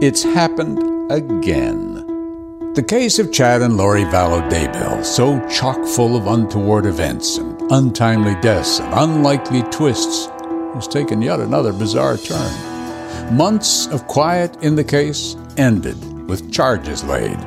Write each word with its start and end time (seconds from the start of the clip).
It's 0.00 0.22
happened 0.22 1.10
again. 1.10 2.72
The 2.74 2.84
case 2.84 3.18
of 3.18 3.32
Chad 3.32 3.62
and 3.62 3.76
Lori 3.76 4.04
Vallow 4.04 4.48
Daybell, 4.48 5.04
so 5.04 5.44
chock 5.48 5.84
full 5.84 6.16
of 6.16 6.28
untoward 6.28 6.86
events 6.86 7.38
and 7.38 7.60
untimely 7.72 8.40
deaths 8.40 8.78
and 8.78 8.94
unlikely 8.94 9.64
twists, 9.72 10.26
has 10.74 10.86
taken 10.86 11.20
yet 11.20 11.40
another 11.40 11.72
bizarre 11.72 12.16
turn. 12.16 13.36
Months 13.36 13.88
of 13.88 14.06
quiet 14.06 14.62
in 14.62 14.76
the 14.76 14.84
case 14.84 15.34
ended 15.56 15.98
with 16.28 16.52
charges 16.52 17.02
laid, 17.02 17.40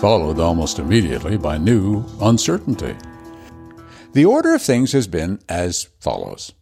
followed 0.00 0.40
almost 0.40 0.80
immediately 0.80 1.36
by 1.36 1.58
new 1.58 2.04
uncertainty. 2.20 2.96
The 4.14 4.24
order 4.24 4.52
of 4.56 4.62
things 4.62 4.90
has 4.90 5.06
been 5.06 5.38
as 5.48 5.90
follows. 6.00 6.54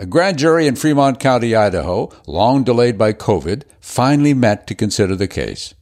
A 0.00 0.06
grand 0.06 0.38
jury 0.38 0.68
in 0.68 0.76
Fremont 0.76 1.18
County, 1.18 1.56
Idaho, 1.56 2.12
long 2.28 2.62
delayed 2.62 2.96
by 2.96 3.12
COVID, 3.12 3.64
finally 3.80 4.32
met 4.32 4.64
to 4.68 4.76
consider 4.76 5.16
the 5.16 5.26
case. 5.26 5.74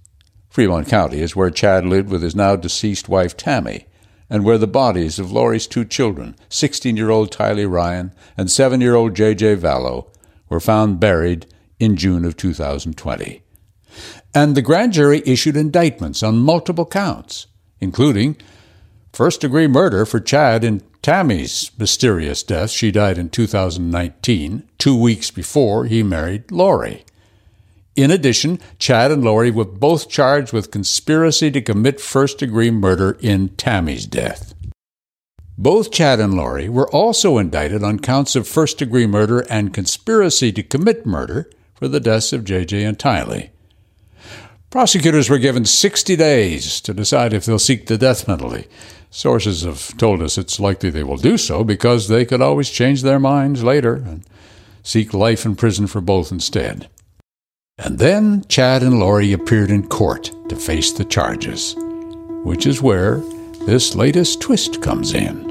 Fremont 0.49 0.89
County 0.89 1.21
is 1.21 1.37
where 1.37 1.51
Chad 1.51 1.85
lived 1.85 2.09
with 2.09 2.23
his 2.23 2.35
now 2.35 2.57
deceased 2.57 3.11
wife 3.11 3.37
Tammy, 3.37 3.85
and 4.31 4.43
where 4.43 4.57
the 4.57 4.67
bodies 4.67 5.19
of 5.19 5.33
Lori's 5.33 5.67
two 5.67 5.85
children, 5.85 6.35
16 6.49 6.97
year 6.97 7.11
old 7.11 7.31
Tylee 7.31 7.71
Ryan 7.71 8.15
and 8.39 8.51
7 8.51 8.81
year 8.81 8.95
old 8.95 9.15
J.J. 9.15 9.57
Vallow, 9.57 10.09
were 10.49 10.61
found 10.61 10.99
buried 10.99 11.45
in 11.79 11.95
June 11.95 12.25
of 12.25 12.39
2020. 12.39 13.43
And 14.35 14.55
the 14.55 14.63
grand 14.63 14.95
jury 14.95 15.23
issued 15.27 15.59
indictments 15.59 16.23
on 16.23 16.39
multiple 16.39 16.87
counts, 16.87 17.49
including 17.81 18.39
first 19.13 19.43
degree 19.43 19.67
murder 19.67 20.07
for 20.07 20.21
Chad 20.21 20.65
in 20.65 20.81
Tammy's 21.07 21.71
mysterious 21.79 22.43
death. 22.43 22.69
She 22.71 22.91
died 22.91 23.17
in 23.17 23.29
2019, 23.29 24.69
two 24.77 25.01
weeks 25.01 25.31
before 25.31 25.85
he 25.85 26.03
married 26.03 26.51
Lori. 26.51 27.05
In 27.95 28.11
addition, 28.11 28.59
Chad 28.81 29.13
and 29.13 29.23
Lori 29.23 29.53
were 29.53 29.65
both 29.65 30.09
charged 30.09 30.53
with 30.53 30.73
conspiracy 30.73 31.49
to 31.53 31.63
commit 31.63 32.01
first 32.01 32.39
degree 32.39 32.73
murder 32.73 33.17
in 33.21 33.51
Tammy's 33.51 34.05
death. 34.05 34.53
Both 35.57 35.93
Chad 35.93 36.19
and 36.19 36.35
Lori 36.35 36.69
were 36.69 36.91
also 36.91 37.39
indicted 37.39 37.85
on 37.85 38.01
counts 38.01 38.35
of 38.35 38.49
first 38.49 38.79
degree 38.79 39.07
murder 39.07 39.47
and 39.49 39.73
conspiracy 39.73 40.51
to 40.51 40.63
commit 40.65 41.07
murder 41.07 41.49
for 41.77 41.87
the 41.87 42.01
deaths 42.01 42.33
of 42.33 42.43
JJ 42.43 42.85
and 42.85 42.99
Tylee. 42.99 43.51
Prosecutors 44.71 45.31
were 45.31 45.39
given 45.39 45.65
60 45.65 46.17
days 46.17 46.81
to 46.81 46.93
decide 46.93 47.33
if 47.33 47.45
they'll 47.45 47.61
seek 47.61 47.87
the 47.87 47.97
death 47.97 48.27
penalty. 48.27 48.67
Sources 49.11 49.63
have 49.63 49.97
told 49.97 50.21
us 50.21 50.37
it's 50.37 50.61
likely 50.61 50.91
they 50.91 51.05
will 51.05 51.17
do 51.17 51.39
so 51.39 51.65
because 51.65 52.09
they 52.09 52.25
could 52.25 52.41
always 52.41 52.71
change 52.71 53.03
their 53.03 53.19
minds 53.19 53.63
later 53.63 53.95
and 53.95 54.25
seek 54.83 55.15
life 55.15 55.45
in 55.45 55.57
prison 55.57 55.87
for 55.87 56.01
both 56.01 56.31
instead. 56.31 56.89
And 57.79 57.99
then 57.99 58.45
Chad 58.49 58.83
and 58.83 58.99
Lori 58.99 59.33
appeared 59.33 59.71
in 59.71 59.89
court 59.89 60.33
to 60.49 60.57
face 60.57 60.93
the 60.93 61.05
charges, 61.05 61.75
which 62.45 62.67
is 62.67 62.81
where 62.81 63.23
this 63.67 63.95
latest 63.95 64.41
twist 64.41 64.81
comes 64.81 65.13
in. 65.13 65.45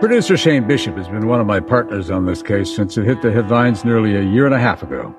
Producer 0.00 0.36
Shane 0.36 0.66
Bishop 0.66 0.96
has 0.96 1.06
been 1.06 1.28
one 1.28 1.40
of 1.40 1.46
my 1.46 1.60
partners 1.60 2.10
on 2.10 2.26
this 2.26 2.42
case 2.42 2.74
since 2.74 2.98
it 2.98 3.04
hit 3.04 3.22
the 3.22 3.30
headlines 3.30 3.84
nearly 3.84 4.16
a 4.16 4.22
year 4.22 4.46
and 4.46 4.54
a 4.54 4.58
half 4.58 4.82
ago. 4.82 5.14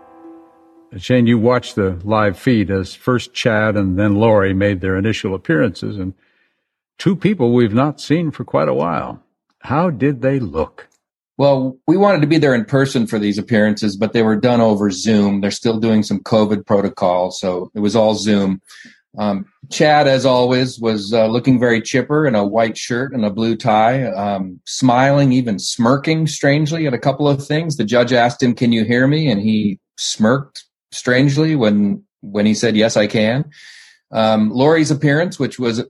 Shane, 0.98 1.28
you 1.28 1.40
watched 1.40 1.76
the 1.76 2.00
live 2.04 2.38
feed 2.38 2.70
as 2.70 2.94
first 2.94 3.34
Chad 3.34 3.76
and 3.76 3.98
then 3.98 4.16
Lori 4.16 4.54
made 4.54 4.82
their 4.82 4.98
initial 4.98 5.34
appearances, 5.34 5.98
and 5.98 6.14
two 6.98 7.16
people 7.16 7.54
we've 7.54 7.74
not 7.74 8.00
seen 8.00 8.32
for 8.32 8.44
quite 8.44 8.68
a 8.68 8.74
while. 8.74 9.24
How 9.60 9.90
did 9.90 10.22
they 10.22 10.40
look? 10.40 10.88
Well, 11.38 11.80
we 11.88 11.98
wanted 11.98 12.22
to 12.22 12.28
be 12.28 12.38
there 12.38 12.54
in 12.54 12.66
person 12.66 13.08
for 13.08 13.18
these 13.18 13.40
appearances, 13.40 13.98
but 13.98 14.14
they 14.14 14.22
were 14.22 14.36
done 14.36 14.62
over 14.62 14.92
Zoom. 14.92 15.42
They're 15.42 15.52
still 15.52 15.80
doing 15.80 16.04
some 16.04 16.20
COVID 16.20 16.66
protocol, 16.68 17.32
so 17.32 17.72
it 17.74 17.80
was 17.80 17.96
all 17.96 18.14
Zoom. 18.14 18.62
Um, 19.18 19.46
Chad, 19.72 20.08
as 20.08 20.26
always, 20.26 20.80
was 20.80 21.14
uh, 21.14 21.28
looking 21.28 21.60
very 21.60 21.82
chipper 21.82 22.28
in 22.28 22.36
a 22.36 22.46
white 22.46 22.78
shirt 22.78 23.14
and 23.14 23.26
a 23.26 23.32
blue 23.32 23.56
tie, 23.56 24.04
um, 24.04 24.60
smiling, 24.66 25.32
even 25.32 25.58
smirking 25.60 26.28
strangely 26.28 26.86
at 26.86 26.94
a 26.94 27.00
couple 27.00 27.28
of 27.28 27.46
things. 27.46 27.78
The 27.78 27.84
judge 27.84 28.14
asked 28.14 28.44
him, 28.44 28.54
"Can 28.54 28.72
you 28.72 28.86
hear 28.86 29.08
me?" 29.08 29.30
and 29.30 29.42
he 29.42 29.80
smirked 29.98 30.66
strangely 30.94 31.56
when 31.56 32.04
when 32.22 32.46
he 32.46 32.54
said, 32.54 32.76
"Yes, 32.76 32.96
I 32.98 33.08
can." 33.08 33.52
Um, 34.12 34.52
Lori's 34.52 34.92
appearance, 34.92 35.40
which 35.40 35.60
was 35.60 35.84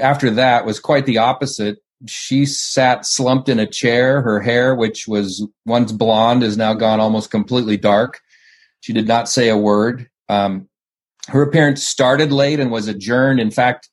after 0.00 0.30
that, 0.30 0.66
was 0.66 0.78
quite 0.78 1.06
the 1.06 1.18
opposite 1.18 1.78
she 2.06 2.46
sat 2.46 3.04
slumped 3.04 3.48
in 3.48 3.58
a 3.58 3.66
chair. 3.66 4.22
Her 4.22 4.40
hair, 4.40 4.74
which 4.74 5.08
was 5.08 5.46
once 5.66 5.92
blonde, 5.92 6.42
is 6.42 6.56
now 6.56 6.74
gone 6.74 7.00
almost 7.00 7.30
completely 7.30 7.76
dark. 7.76 8.20
She 8.80 8.92
did 8.92 9.08
not 9.08 9.28
say 9.28 9.48
a 9.48 9.56
word. 9.56 10.08
Um, 10.28 10.68
her 11.28 11.42
appearance 11.42 11.86
started 11.86 12.32
late 12.32 12.60
and 12.60 12.70
was 12.70 12.88
adjourned. 12.88 13.40
In 13.40 13.50
fact, 13.50 13.90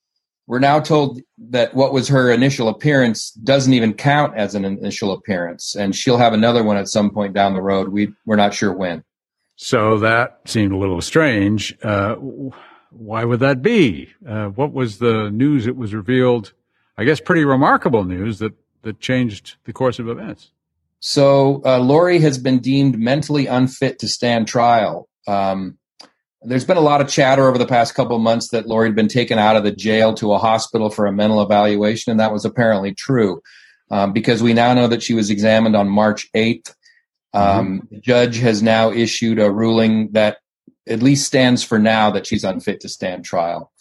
we're 0.48 0.60
now 0.60 0.80
told 0.80 1.20
that 1.50 1.74
what 1.74 1.92
was 1.92 2.08
her 2.10 2.32
initial 2.32 2.70
appearance 2.70 3.32
doesn't 3.32 3.74
even 3.74 3.94
count 3.94 4.38
as 4.38 4.54
an 4.54 4.64
initial 4.64 5.12
appearance, 5.12 5.76
and 5.76 5.96
she'll 5.96 6.18
have 6.18 6.34
another 6.34 6.64
one 6.64 6.78
at 6.78 6.88
some 6.88 7.10
point 7.10 7.34
down 7.34 7.56
the 7.56 7.62
road. 7.62 7.90
We 7.90 8.14
we're 8.26 8.36
not 8.36 8.54
sure 8.54 8.72
when. 8.72 9.04
So 9.56 10.00
that 10.00 10.42
seemed 10.46 10.74
a 10.74 10.78
little 10.78 11.02
strange. 11.02 11.78
Uh, 11.82 12.16
why 12.92 13.24
would 13.24 13.40
that 13.40 13.62
be? 13.62 14.14
Uh, 14.28 14.48
what 14.48 14.74
was 14.74 15.00
the 15.00 15.30
news 15.30 15.66
that 15.66 15.76
was 15.76 15.94
revealed 15.94 16.54
I 16.98 17.04
guess, 17.04 17.20
pretty 17.20 17.44
remarkable 17.44 18.04
news 18.04 18.40
that, 18.40 18.54
that 18.84 19.00
changed 19.00 19.58
the 19.66 19.74
course 19.74 20.00
of 20.00 20.08
events. 20.08 20.52
So, 21.00 21.62
uh, 21.66 21.80
Lori 21.80 22.20
has 22.20 22.38
been 22.38 22.60
deemed 22.60 22.98
mentally 22.98 23.48
unfit 23.48 24.00
to 24.00 24.08
stand 24.08 24.48
trial. 24.48 25.08
Um, 25.28 25.78
there's 26.42 26.66
been 26.66 26.78
a 26.78 26.82
lot 26.82 27.02
of 27.02 27.10
chatter 27.10 27.48
over 27.48 27.58
the 27.58 27.66
past 27.66 27.96
couple 27.96 28.16
of 28.16 28.22
months 28.22 28.50
that 28.50 28.68
Lori 28.68 28.88
had 28.88 28.96
been 28.96 29.08
taken 29.08 29.38
out 29.38 29.56
of 29.56 29.64
the 29.64 29.72
jail 29.72 30.14
to 30.16 30.34
a 30.34 30.38
hospital 30.38 30.90
for 30.90 31.06
a 31.06 31.12
mental 31.12 31.42
evaluation, 31.42 32.12
and 32.12 32.20
that 32.20 32.32
was 32.32 32.46
apparently 32.46 32.94
true 32.94 33.42
um, 33.92 34.14
because 34.14 34.42
we 34.42 34.54
now 34.54 34.74
know 34.74 34.88
that 34.88 35.04
she 35.04 35.14
was 35.14 35.30
examined 35.30 35.76
on 35.76 35.90
March 35.90 36.28
8th. 36.34 36.74
Um, 37.36 37.82
mm-hmm. 37.82 37.96
The 37.96 38.02
judge 38.02 38.38
has 38.38 38.64
now 38.64 38.92
issued 38.92 39.40
a 39.40 39.52
ruling 39.52 40.12
that 40.14 40.38
at 40.88 41.04
least 41.04 41.28
stands 41.28 41.64
for 41.64 41.80
now 41.80 42.12
that 42.12 42.28
she's 42.28 42.44
unfit 42.44 42.82
to 42.82 42.90
stand 42.90 43.26
trial. 43.26 43.72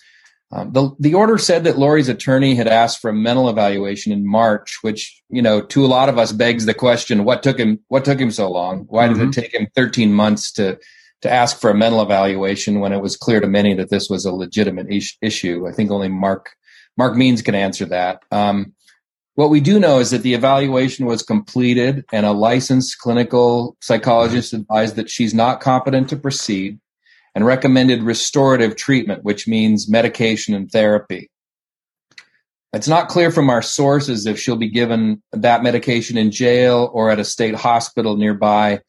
Um, 0.50 0.72
the, 0.72 0.90
the 1.00 1.14
order 1.14 1.36
said 1.38 1.64
that 1.64 1.78
Lori's 1.78 2.08
attorney 2.08 2.54
had 2.54 2.68
asked 2.68 3.00
for 3.00 3.10
a 3.10 3.14
mental 3.14 3.48
evaluation 3.48 4.12
in 4.12 4.26
March, 4.26 4.78
which, 4.82 5.20
you 5.28 5.42
know, 5.42 5.60
to 5.60 5.84
a 5.84 5.88
lot 5.88 6.08
of 6.08 6.18
us 6.18 6.32
begs 6.32 6.64
the 6.64 6.74
question, 6.74 7.24
what 7.24 7.42
took 7.42 7.58
him, 7.58 7.80
what 7.88 8.04
took 8.04 8.20
him 8.20 8.30
so 8.30 8.50
long? 8.50 8.84
Why 8.88 9.06
mm-hmm. 9.06 9.14
did 9.14 9.22
it 9.22 9.24
mm-hmm. 9.30 9.40
take 9.40 9.54
him 9.54 9.66
13 9.74 10.12
months 10.12 10.52
to, 10.52 10.78
to 11.22 11.32
ask 11.32 11.60
for 11.60 11.70
a 11.70 11.74
mental 11.74 12.02
evaluation 12.02 12.80
when 12.80 12.92
it 12.92 13.00
was 13.00 13.16
clear 13.16 13.40
to 13.40 13.48
many 13.48 13.74
that 13.74 13.90
this 13.90 14.08
was 14.08 14.24
a 14.24 14.32
legitimate 14.32 14.86
is- 14.90 15.16
issue? 15.20 15.66
I 15.66 15.72
think 15.72 15.90
only 15.90 16.08
Mark, 16.08 16.50
Mark 16.96 17.16
Means 17.16 17.42
can 17.42 17.54
answer 17.54 17.86
that. 17.86 18.20
Um, 18.30 18.74
what 19.34 19.50
we 19.50 19.60
do 19.60 19.80
know 19.80 19.98
is 19.98 20.10
that 20.10 20.22
the 20.22 20.34
evaluation 20.34 21.06
was 21.06 21.22
completed 21.22 22.04
and 22.12 22.24
a 22.24 22.32
licensed 22.32 22.98
clinical 22.98 23.76
psychologist 23.80 24.52
advised 24.52 24.96
that 24.96 25.10
she's 25.10 25.34
not 25.34 25.60
competent 25.60 26.08
to 26.10 26.16
proceed 26.16 26.78
and 27.34 27.44
recommended 27.44 28.02
restorative 28.02 28.76
treatment, 28.76 29.24
which 29.24 29.48
means 29.48 29.88
medication 29.88 30.54
and 30.54 30.70
therapy. 30.70 31.30
It's 32.72 32.88
not 32.88 33.08
clear 33.08 33.30
from 33.30 33.50
our 33.50 33.62
sources 33.62 34.26
if 34.26 34.38
she'll 34.38 34.56
be 34.56 34.70
given 34.70 35.22
that 35.32 35.62
medication 35.62 36.16
in 36.16 36.30
jail 36.30 36.90
or 36.92 37.10
at 37.10 37.20
a 37.20 37.24
state 37.24 37.54
hospital 37.54 38.16
nearby. 38.16 38.80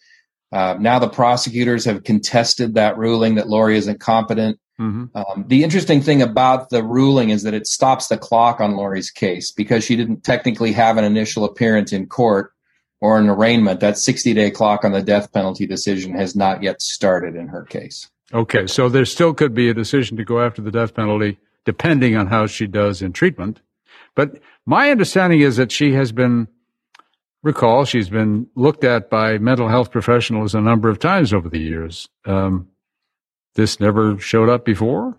Uh, 0.51 0.75
now 0.79 0.99
the 0.99 1.09
prosecutors 1.09 1.85
have 1.85 2.03
contested 2.03 2.75
that 2.75 2.97
ruling 2.97 3.35
that 3.35 3.47
Lori 3.47 3.77
isn't 3.77 3.99
competent. 3.99 4.59
Mm-hmm. 4.79 5.17
Um, 5.17 5.45
the 5.47 5.63
interesting 5.63 6.01
thing 6.01 6.21
about 6.21 6.69
the 6.69 6.83
ruling 6.83 7.29
is 7.29 7.43
that 7.43 7.53
it 7.53 7.65
stops 7.65 8.07
the 8.07 8.17
clock 8.17 8.59
on 8.59 8.75
Lori's 8.75 9.09
case 9.09 9.51
because 9.51 9.83
she 9.83 9.95
didn't 9.95 10.23
technically 10.23 10.73
have 10.73 10.97
an 10.97 11.05
initial 11.05 11.45
appearance 11.45 11.93
in 11.93 12.07
court 12.07 12.51
or 12.99 13.17
an 13.17 13.29
arraignment. 13.29 13.79
That 13.79 13.97
60 13.97 14.33
day 14.33 14.51
clock 14.51 14.83
on 14.83 14.91
the 14.91 15.01
death 15.01 15.31
penalty 15.31 15.65
decision 15.65 16.13
has 16.15 16.35
not 16.35 16.61
yet 16.61 16.81
started 16.81 17.35
in 17.35 17.47
her 17.47 17.63
case. 17.63 18.09
Okay, 18.33 18.67
so 18.67 18.89
there 18.89 19.05
still 19.05 19.33
could 19.33 19.53
be 19.53 19.69
a 19.69 19.73
decision 19.73 20.17
to 20.17 20.25
go 20.25 20.41
after 20.41 20.61
the 20.61 20.71
death 20.71 20.93
penalty 20.93 21.37
depending 21.63 22.15
on 22.15 22.27
how 22.27 22.45
she 22.45 22.67
does 22.67 23.01
in 23.01 23.11
treatment. 23.11 23.61
But 24.13 24.39
my 24.65 24.91
understanding 24.91 25.41
is 25.41 25.57
that 25.57 25.71
she 25.71 25.93
has 25.93 26.11
been, 26.11 26.47
recall, 27.43 27.85
she's 27.85 28.09
been 28.09 28.47
looked 28.55 28.83
at 28.83 29.09
by 29.09 29.37
mental 29.39 29.67
health 29.67 29.91
professionals 29.91 30.53
a 30.53 30.61
number 30.61 30.89
of 30.89 30.99
times 30.99 31.33
over 31.33 31.49
the 31.49 31.59
years. 31.59 32.07
Um, 32.25 32.69
this 33.55 33.79
never 33.79 34.19
showed 34.19 34.49
up 34.49 34.65
before? 34.65 35.17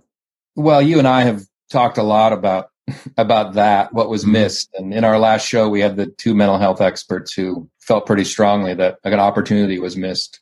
Well, 0.55 0.81
you 0.81 0.99
and 0.99 1.09
I 1.09 1.23
have 1.23 1.43
talked 1.71 1.99
a 1.99 2.03
lot 2.03 2.33
about 2.33 2.71
about 3.17 3.55
that, 3.55 3.93
what 3.93 4.09
was 4.09 4.23
mm-hmm. 4.23 4.33
missed. 4.33 4.71
And 4.75 4.95
in 4.95 5.05
our 5.05 5.19
last 5.19 5.47
show, 5.47 5.69
we 5.69 5.81
had 5.81 5.97
the 5.97 6.07
two 6.07 6.35
mental 6.35 6.59
health 6.59 6.81
experts 6.81 7.33
who 7.33 7.69
felt 7.81 8.07
pretty 8.07 8.25
strongly 8.25 8.75
that 8.75 8.99
an 9.05 9.15
opportunity 9.15 9.79
was 9.79 9.97
missed 9.97 10.41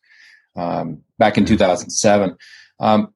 um, 0.57 1.03
back 1.19 1.39
in 1.39 1.45
2007. 1.45 2.37
Um, 2.81 3.15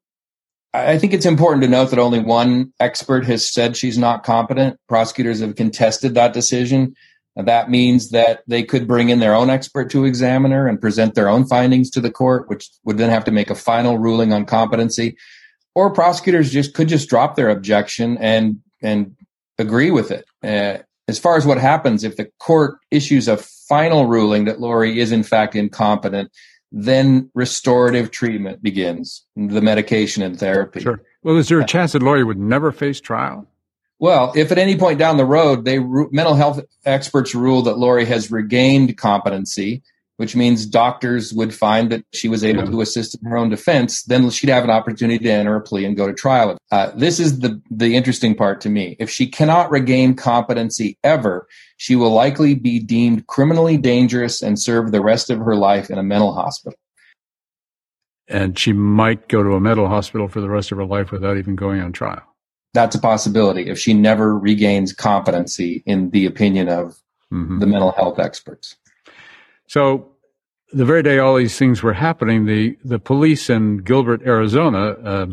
I 0.75 0.99
think 0.99 1.15
it's 1.15 1.27
important 1.27 1.63
to 1.63 1.69
note 1.69 1.91
that 1.91 1.99
only 1.99 2.21
one 2.21 2.73
expert 2.79 3.25
has 3.25 3.51
said 3.51 3.77
she's 3.77 3.97
not 3.97 4.23
competent. 4.23 4.79
Prosecutors 4.87 5.41
have 5.41 5.57
contested 5.57 6.15
that 6.15 6.35
decision. 6.35 6.95
That 7.39 7.71
means 7.71 8.11
that 8.11 8.43
they 8.49 8.65
could 8.65 8.89
bring 8.89 9.11
in 9.11 9.21
their 9.21 9.35
own 9.35 9.49
expert 9.49 9.91
to 9.93 10.05
examiner 10.05 10.67
and 10.67 10.81
present 10.81 11.15
their 11.15 11.29
own 11.29 11.47
findings 11.47 11.89
to 11.91 12.01
the 12.01 12.11
court, 12.11 12.49
which 12.49 12.69
would 12.85 12.99
then 12.99 13.11
have 13.11 13.25
to 13.27 13.31
make 13.31 13.49
a 13.49 13.55
final 13.55 13.97
ruling 13.97 14.33
on 14.33 14.45
competency. 14.45 15.17
Or 15.75 15.91
prosecutors 15.91 16.51
just 16.51 16.75
could 16.75 16.89
just 16.89 17.09
drop 17.09 17.37
their 17.37 17.49
objection 17.49 18.19
and 18.19 18.59
and 18.83 19.15
agree 19.57 19.93
with 19.93 20.11
it. 20.11 20.25
Uh, 20.43 20.83
as 21.07 21.19
far 21.19 21.37
as 21.37 21.47
what 21.47 21.59
happens 21.59 22.03
if 22.03 22.17
the 22.17 22.29
court 22.41 22.79
issues 22.91 23.29
a 23.29 23.37
final 23.37 24.07
ruling 24.07 24.45
that 24.47 24.61
Lori 24.61 24.99
is 24.99 25.13
in 25.13 25.23
fact 25.23 25.55
incompetent, 25.55 26.31
then 26.73 27.31
restorative 27.35 28.11
treatment 28.11 28.63
begins, 28.63 29.25
the 29.37 29.63
medication 29.63 30.23
and 30.23 30.39
therapy. 30.39 30.81
Sure. 30.81 31.01
Well, 31.23 31.37
is 31.37 31.49
there 31.49 31.61
a 31.61 31.67
chance 31.67 31.93
that 31.93 32.03
Lori 32.03 32.25
would 32.25 32.39
never 32.39 32.73
face 32.73 33.01
trial? 33.01 33.47
Well, 34.01 34.33
if 34.37 34.53
at 34.53 34.59
any 34.59 34.77
point 34.77 34.99
down 34.99 35.17
the 35.17 35.25
road 35.25 35.65
they 35.65 35.79
mental 35.79 36.35
health 36.35 36.61
experts 36.85 37.35
rule 37.35 37.63
that 37.63 37.79
Lori 37.79 38.05
has 38.05 38.31
regained 38.31 38.97
competency, 38.97 39.83
which 40.19 40.37
means 40.37 40.67
doctors 40.67 41.33
would 41.33 41.55
find 41.55 41.91
that 41.91 42.05
she 42.13 42.29
was 42.29 42.45
able 42.45 42.65
yeah. 42.65 42.71
to 42.71 42.81
assist 42.81 43.17
in 43.21 43.29
her 43.29 43.37
own 43.37 43.49
defense, 43.49 44.03
then 44.05 44.29
she'd 44.31 44.51
have 44.51 44.65
an 44.65 44.71
opportunity 44.71 45.25
to 45.25 45.31
enter 45.31 45.57
a 45.57 45.61
plea 45.61 45.85
and 45.85 45.97
go 45.97 46.07
to 46.07 46.13
trial. 46.13 46.59
Uh, 46.71 46.91
this 46.95 47.19
is 47.19 47.41
the 47.41 47.61
the 47.71 47.97
interesting 47.97 48.37
part 48.37 48.61
to 48.61 48.69
me. 48.69 48.97
If 49.01 49.11
she 49.11 49.27
cannot 49.27 49.71
regain 49.71 50.15
competency 50.15 50.97
ever, 51.03 51.49
she 51.77 51.97
will 51.97 52.13
likely 52.13 52.55
be 52.55 52.79
deemed 52.79 53.27
criminally 53.27 53.79
dangerous 53.79 54.43
and 54.43 54.61
serve 54.61 54.93
the 54.93 55.01
rest 55.01 55.29
of 55.29 55.39
her 55.39 55.57
life 55.57 55.91
in 55.91 55.99
a 55.99 56.05
mental 56.05 56.35
hospital. 56.35 56.79
And 58.29 58.59
she 58.59 58.73
might 58.75 59.29
go 59.29 59.43
to 59.43 59.55
a 59.55 59.61
mental 59.61 59.89
hospital 59.89 60.29
for 60.29 60.41
the 60.41 60.51
rest 60.51 60.71
of 60.71 60.79
her 60.79 60.85
life 60.85 61.11
without 61.11 61.39
even 61.39 61.57
going 61.57 61.81
on 61.81 61.93
trial 61.93 62.23
that's 62.75 62.95
a 62.95 63.01
possibility 63.01 63.69
if 63.69 63.79
she 63.79 63.95
never 63.95 64.37
regains 64.37 64.93
competency 64.93 65.83
in 65.87 66.11
the 66.11 66.27
opinion 66.27 66.69
of 66.69 66.99
mm-hmm. 67.33 67.59
the 67.59 67.67
mental 67.67 67.93
health 67.93 68.19
experts. 68.19 68.77
So, 69.67 70.13
the 70.73 70.85
very 70.85 71.03
day 71.03 71.19
all 71.19 71.37
these 71.37 71.59
things 71.59 71.83
were 71.83 71.95
happening, 71.95 72.45
the, 72.45 72.77
the 72.85 72.99
police 72.99 73.49
in 73.49 73.79
Gilbert, 73.79 74.21
Arizona, 74.27 74.91
uh, 74.91 75.27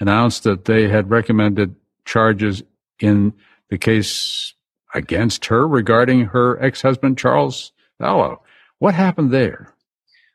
announced 0.00 0.44
that 0.44 0.66
they 0.66 0.88
had 0.88 1.10
recommended 1.10 1.74
charges 2.04 2.62
in 3.00 3.32
the 3.70 3.78
case 3.78 4.52
against 4.94 5.46
her 5.46 5.66
regarding 5.66 6.26
her 6.26 6.62
ex 6.62 6.82
husband, 6.82 7.16
Charles 7.16 7.72
Vallow. 8.00 8.38
What 8.78 8.94
happened 8.94 9.30
there? 9.30 9.74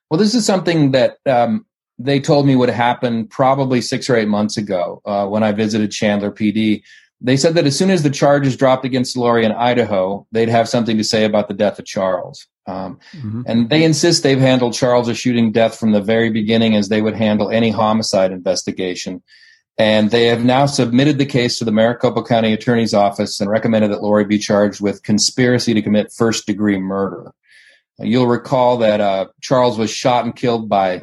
Well, 0.10 0.18
this 0.20 0.34
is 0.34 0.46
something 0.46 0.92
that 0.92 1.18
um, 1.26 1.66
they 2.00 2.20
told 2.20 2.46
me 2.46 2.56
would 2.56 2.70
happen 2.70 3.28
probably 3.28 3.82
six 3.82 4.10
or 4.10 4.16
eight 4.16 4.28
months 4.28 4.58
ago 4.58 5.02
uh, 5.06 5.26
when 5.28 5.44
I 5.44 5.52
visited 5.52 5.92
Chandler 5.92 6.32
PD. 6.32 6.84
They 7.20 7.38
said 7.38 7.56
that 7.56 7.66
as 7.66 7.78
soon 7.78 7.90
as 7.90 8.04
the 8.04 8.12
charges 8.12 8.56
dropped 8.56 8.86
against 8.86 9.18
Lori 9.18 9.44
in 9.44 9.52
Idaho, 9.52 10.28
they'd 10.32 10.50
have 10.50 10.70
something 10.70 10.98
to 10.98 11.04
say 11.04 11.26
about 11.26 11.48
the 11.48 11.56
death 11.56 11.80
of 11.80 11.86
Charles. 11.86 12.46
Um, 12.68 13.00
mm-hmm. 13.14 13.42
And 13.48 13.70
they 13.70 13.84
insist 13.84 14.22
they've 14.22 14.40
handled 14.40 14.74
Charles' 14.74 15.18
shooting 15.18 15.52
death 15.52 15.80
from 15.80 15.94
the 15.94 16.02
very 16.02 16.30
beginning 16.30 16.76
as 16.76 16.90
they 16.90 17.02
would 17.02 17.16
handle 17.16 17.50
any 17.50 17.72
homicide 17.72 18.32
investigation. 18.32 19.24
And 19.80 20.12
they 20.12 20.26
have 20.26 20.44
now 20.44 20.66
submitted 20.66 21.18
the 21.18 21.26
case 21.26 21.58
to 21.60 21.66
the 21.66 21.72
Maricopa 21.72 22.24
County 22.24 22.52
Attorney's 22.52 22.94
Office 22.94 23.40
and 23.40 23.50
recommended 23.50 23.92
that 23.92 24.02
Lori 24.04 24.26
be 24.26 24.40
charged 24.40 24.82
with 24.82 25.04
conspiracy 25.04 25.74
to 25.74 25.82
commit 25.82 26.12
first 26.12 26.46
degree 26.46 26.78
murder. 26.78 27.32
You'll 28.00 28.28
recall 28.28 28.78
that 28.78 29.02
uh, 29.02 29.28
Charles 29.42 29.78
was 29.78 29.90
shot 29.90 30.26
and 30.26 30.36
killed 30.36 30.70
by 30.70 31.02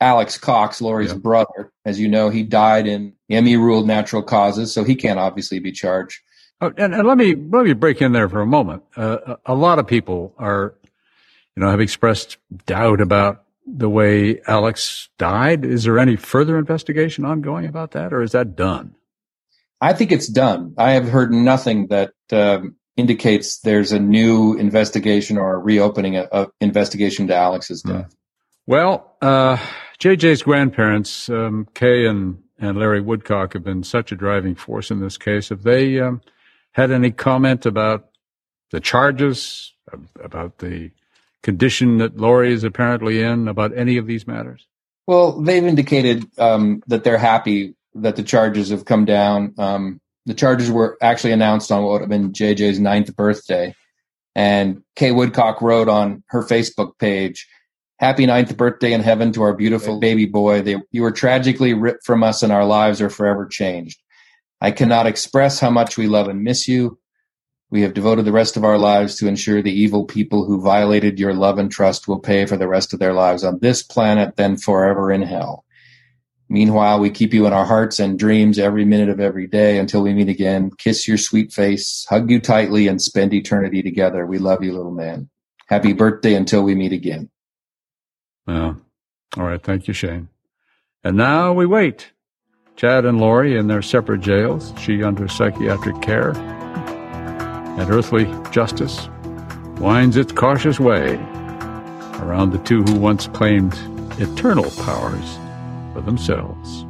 Alex 0.00 0.38
Cox, 0.38 0.80
Lori's 0.80 1.12
brother. 1.12 1.72
As 1.84 2.00
you 2.00 2.08
know, 2.08 2.30
he 2.30 2.42
died 2.42 2.86
in 2.86 3.14
ME 3.28 3.56
ruled 3.56 3.86
natural 3.86 4.22
causes, 4.22 4.72
so 4.72 4.82
he 4.82 4.94
can't 4.94 5.18
obviously 5.18 5.58
be 5.58 5.72
charged. 5.72 6.20
Oh, 6.62 6.72
and, 6.76 6.94
and, 6.94 7.06
let 7.06 7.16
me 7.16 7.34
let 7.34 7.64
me 7.64 7.72
break 7.72 8.02
in 8.02 8.12
there 8.12 8.28
for 8.28 8.40
a 8.40 8.46
moment. 8.46 8.82
Uh, 8.96 9.36
a 9.46 9.54
lot 9.54 9.78
of 9.78 9.86
people 9.86 10.34
are, 10.38 10.74
you 11.56 11.62
know, 11.62 11.70
have 11.70 11.80
expressed 11.80 12.36
doubt 12.66 13.00
about 13.00 13.44
the 13.66 13.88
way 13.88 14.40
Alex 14.46 15.08
died. 15.16 15.64
Is 15.64 15.84
there 15.84 15.98
any 15.98 16.16
further 16.16 16.58
investigation 16.58 17.24
ongoing 17.24 17.66
about 17.66 17.92
that, 17.92 18.12
or 18.12 18.22
is 18.22 18.32
that 18.32 18.56
done? 18.56 18.94
I 19.80 19.94
think 19.94 20.12
it's 20.12 20.26
done. 20.26 20.74
I 20.76 20.92
have 20.92 21.08
heard 21.08 21.32
nothing 21.32 21.86
that 21.86 22.12
um, 22.30 22.76
indicates 22.96 23.60
there's 23.60 23.92
a 23.92 23.98
new 23.98 24.54
investigation 24.54 25.38
or 25.38 25.54
a 25.54 25.58
reopening 25.58 26.16
of 26.16 26.50
investigation 26.60 27.28
to 27.28 27.34
Alex's 27.34 27.82
hmm. 27.82 27.92
death. 27.92 28.14
Well, 28.66 29.16
uh, 29.22 29.56
JJ's 30.00 30.42
grandparents, 30.42 31.28
um, 31.28 31.68
Kay 31.74 32.06
and, 32.06 32.42
and 32.58 32.78
Larry 32.78 33.02
Woodcock, 33.02 33.52
have 33.52 33.62
been 33.62 33.82
such 33.82 34.12
a 34.12 34.16
driving 34.16 34.54
force 34.54 34.90
in 34.90 35.00
this 35.00 35.18
case. 35.18 35.50
Have 35.50 35.62
they 35.62 36.00
um, 36.00 36.22
had 36.72 36.90
any 36.90 37.10
comment 37.10 37.66
about 37.66 38.08
the 38.70 38.80
charges, 38.80 39.74
about 40.22 40.58
the 40.58 40.90
condition 41.42 41.98
that 41.98 42.16
Lori 42.16 42.52
is 42.52 42.64
apparently 42.64 43.22
in, 43.22 43.46
about 43.46 43.76
any 43.76 43.98
of 43.98 44.06
these 44.06 44.26
matters? 44.26 44.66
Well, 45.06 45.40
they've 45.42 45.64
indicated 45.64 46.24
um, 46.38 46.82
that 46.86 47.04
they're 47.04 47.18
happy 47.18 47.74
that 47.94 48.16
the 48.16 48.22
charges 48.22 48.70
have 48.70 48.86
come 48.86 49.04
down. 49.04 49.54
Um, 49.58 50.00
the 50.24 50.34
charges 50.34 50.70
were 50.70 50.96
actually 51.02 51.32
announced 51.32 51.70
on 51.70 51.82
what 51.82 51.92
would 51.92 52.00
have 52.02 52.10
been 52.10 52.32
JJ's 52.32 52.80
ninth 52.80 53.14
birthday. 53.14 53.74
And 54.34 54.82
Kay 54.96 55.12
Woodcock 55.12 55.60
wrote 55.60 55.88
on 55.88 56.22
her 56.28 56.42
Facebook 56.42 56.98
page, 56.98 57.46
Happy 58.00 58.24
ninth 58.24 58.56
birthday 58.56 58.94
in 58.94 59.02
heaven 59.02 59.30
to 59.30 59.42
our 59.42 59.52
beautiful 59.52 60.00
baby 60.00 60.24
boy. 60.24 60.62
They, 60.62 60.76
you 60.90 61.02
were 61.02 61.10
tragically 61.10 61.74
ripped 61.74 62.06
from 62.06 62.22
us 62.22 62.42
and 62.42 62.50
our 62.50 62.64
lives 62.64 63.02
are 63.02 63.10
forever 63.10 63.44
changed. 63.44 64.00
I 64.58 64.70
cannot 64.70 65.06
express 65.06 65.60
how 65.60 65.68
much 65.68 65.98
we 65.98 66.06
love 66.06 66.26
and 66.26 66.42
miss 66.42 66.66
you. 66.66 66.98
We 67.68 67.82
have 67.82 67.92
devoted 67.92 68.24
the 68.24 68.32
rest 68.32 68.56
of 68.56 68.64
our 68.64 68.78
lives 68.78 69.16
to 69.16 69.28
ensure 69.28 69.60
the 69.60 69.78
evil 69.78 70.06
people 70.06 70.46
who 70.46 70.62
violated 70.62 71.20
your 71.20 71.34
love 71.34 71.58
and 71.58 71.70
trust 71.70 72.08
will 72.08 72.20
pay 72.20 72.46
for 72.46 72.56
the 72.56 72.66
rest 72.66 72.94
of 72.94 73.00
their 73.00 73.12
lives 73.12 73.44
on 73.44 73.58
this 73.60 73.82
planet, 73.82 74.36
then 74.36 74.56
forever 74.56 75.12
in 75.12 75.20
hell. 75.20 75.66
Meanwhile, 76.48 77.00
we 77.00 77.10
keep 77.10 77.34
you 77.34 77.46
in 77.46 77.52
our 77.52 77.66
hearts 77.66 78.00
and 78.00 78.18
dreams 78.18 78.58
every 78.58 78.86
minute 78.86 79.10
of 79.10 79.20
every 79.20 79.46
day 79.46 79.76
until 79.76 80.00
we 80.00 80.14
meet 80.14 80.30
again. 80.30 80.70
Kiss 80.78 81.06
your 81.06 81.18
sweet 81.18 81.52
face, 81.52 82.06
hug 82.08 82.30
you 82.30 82.40
tightly, 82.40 82.88
and 82.88 83.00
spend 83.00 83.34
eternity 83.34 83.82
together. 83.82 84.24
We 84.24 84.38
love 84.38 84.64
you, 84.64 84.72
little 84.72 84.90
man. 84.90 85.28
Happy 85.66 85.92
birthday 85.92 86.32
until 86.32 86.62
we 86.62 86.74
meet 86.74 86.94
again. 86.94 87.28
Yeah. 88.50 88.74
All 89.36 89.44
right. 89.44 89.62
Thank 89.62 89.86
you, 89.86 89.94
Shane. 89.94 90.28
And 91.04 91.16
now 91.16 91.52
we 91.52 91.66
wait. 91.66 92.12
Chad 92.76 93.04
and 93.04 93.20
Lori 93.20 93.56
in 93.56 93.68
their 93.68 93.82
separate 93.82 94.22
jails, 94.22 94.72
she 94.78 95.02
under 95.02 95.28
psychiatric 95.28 96.00
care. 96.02 96.36
And 96.36 97.90
earthly 97.90 98.24
justice 98.50 99.08
winds 99.78 100.16
its 100.16 100.32
cautious 100.32 100.80
way 100.80 101.14
around 102.20 102.50
the 102.50 102.62
two 102.64 102.82
who 102.82 102.98
once 102.98 103.28
claimed 103.28 103.74
eternal 104.18 104.70
powers 104.82 105.38
for 105.94 106.00
themselves. 106.00 106.84